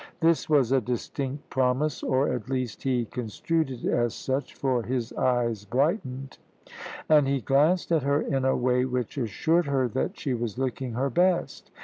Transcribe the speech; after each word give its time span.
This 0.19 0.49
was 0.49 0.71
a 0.71 0.81
distinct 0.81 1.47
promise, 1.51 2.01
or 2.01 2.29
at 2.33 2.49
least 2.49 2.81
he 2.81 3.05
construed 3.05 3.69
it 3.69 3.85
as 3.85 4.15
such, 4.15 4.55
for 4.55 4.81
his 4.81 5.13
eyes 5.13 5.63
brightened, 5.63 6.39
and 7.07 7.27
he 7.27 7.39
glanced 7.39 7.91
at 7.91 8.01
her 8.01 8.19
in 8.19 8.43
a 8.43 8.57
way 8.57 8.83
which 8.83 9.19
assured 9.19 9.67
her 9.67 9.87
that 9.89 10.17
she 10.19 10.33
was 10.33 10.57
looking 10.57 10.93
her 10.93 11.11
best. 11.11 11.69